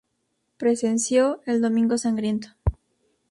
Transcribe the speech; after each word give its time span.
Presenció 0.57 1.41
el 1.45 1.61
Domingo 1.61 1.95
Sangriento. 1.95 2.47